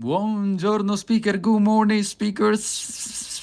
[0.00, 3.37] Buongiorno speaker, good morning speakers.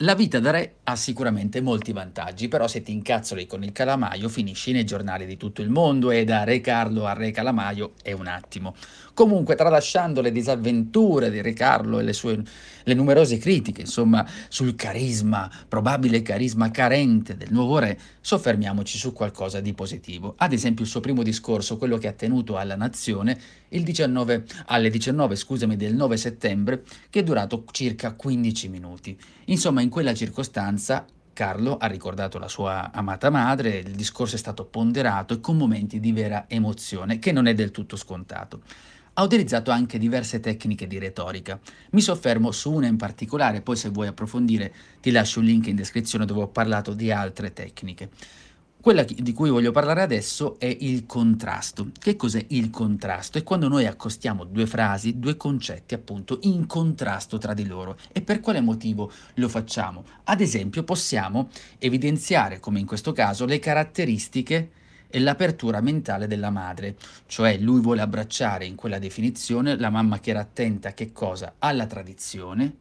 [0.00, 4.28] La vita da re ha sicuramente molti vantaggi, però se ti incazzoli con il calamaio
[4.28, 8.12] finisci nei giornali di tutto il mondo e da Re Carlo a Re Calamaio è
[8.12, 8.74] un attimo.
[9.14, 12.42] Comunque, tralasciando le disavventure di Re Carlo e le sue
[12.86, 19.60] le numerose critiche, insomma, sul carisma, probabile carisma carente del nuovo re, soffermiamoci su qualcosa
[19.60, 20.34] di positivo.
[20.36, 23.38] Ad esempio il suo primo discorso, quello che ha tenuto alla nazione
[23.70, 29.18] il 19, alle 19 scusami, del 9 settembre, che è durato circa 15 minuti.
[29.46, 34.64] Insomma, in quella circostanza Carlo ha ricordato la sua amata madre, il discorso è stato
[34.64, 38.62] ponderato e con momenti di vera emozione, che non è del tutto scontato.
[39.12, 41.58] Ha utilizzato anche diverse tecniche di retorica.
[41.90, 45.76] Mi soffermo su una in particolare, poi se vuoi approfondire ti lascio un link in
[45.76, 48.08] descrizione dove ho parlato di altre tecniche.
[48.86, 51.90] Quella di cui voglio parlare adesso è il contrasto.
[51.98, 53.36] Che cos'è il contrasto?
[53.36, 57.96] È quando noi accostiamo due frasi, due concetti appunto in contrasto tra di loro.
[58.12, 60.04] E per quale motivo lo facciamo?
[60.22, 61.48] Ad esempio possiamo
[61.78, 64.70] evidenziare, come in questo caso, le caratteristiche
[65.08, 66.94] e l'apertura mentale della madre,
[67.26, 71.54] cioè lui vuole abbracciare in quella definizione la mamma che era attenta a che cosa?
[71.58, 72.72] Alla tradizione,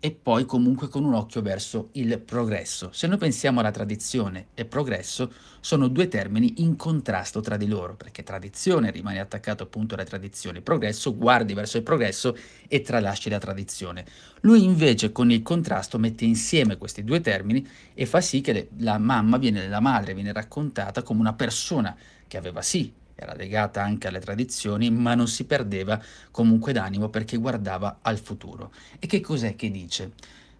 [0.00, 2.90] e poi comunque con un occhio verso il progresso.
[2.92, 7.96] Se noi pensiamo alla tradizione e progresso, sono due termini in contrasto tra di loro,
[7.96, 12.36] perché tradizione rimane attaccato appunto alle tradizioni, progresso guardi verso il progresso
[12.68, 14.04] e tralasci la tradizione.
[14.42, 18.98] Lui invece con il contrasto mette insieme questi due termini e fa sì che la
[18.98, 24.06] mamma viene, la madre viene raccontata come una persona che aveva sì era legata anche
[24.06, 28.72] alle tradizioni, ma non si perdeva comunque d'animo perché guardava al futuro.
[29.00, 30.12] E che cos'è che dice?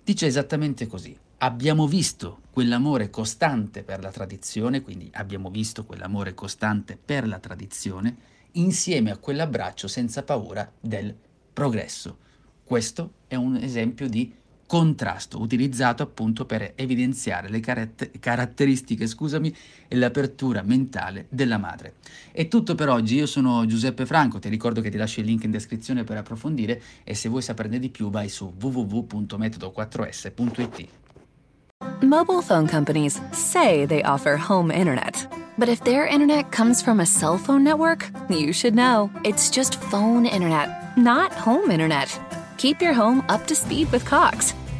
[0.02, 1.16] Dice esattamente così.
[1.38, 8.16] Abbiamo visto quell'amore costante per la tradizione, quindi abbiamo visto quell'amore costante per la tradizione,
[8.52, 11.14] insieme a quell'abbraccio senza paura del
[11.52, 12.18] progresso.
[12.64, 14.34] Questo è un esempio di
[14.68, 19.56] contrasto, utilizzato appunto per evidenziare le caratter- caratteristiche scusami,
[19.88, 21.94] e l'apertura mentale della madre.
[22.30, 25.44] È tutto per oggi, io sono Giuseppe Franco, ti ricordo che ti lascio il link
[25.44, 30.88] in descrizione per approfondire e se vuoi saperne di più vai su www.metodo4s.it.
[32.02, 35.26] Mobile phone companies say they offer home internet.
[35.56, 39.08] But if their internet comes from a cell phone network, you should know.
[39.24, 42.10] It's just phone internet, not home internet.
[42.58, 44.52] Keep your home up to speed with Cox.